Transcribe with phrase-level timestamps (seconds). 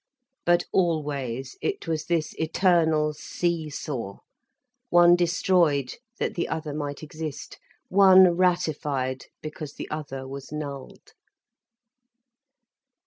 [0.47, 4.17] But always it was this eternal see saw,
[4.89, 11.11] one destroyed that the other might exist, one ratified because the other was nulled.